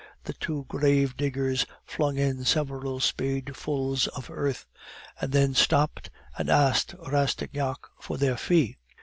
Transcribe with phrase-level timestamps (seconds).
[0.23, 4.65] The two grave diggers flung in several spadefuls of earth,
[5.21, 8.77] and then stopped and asked Rastignac for their fee.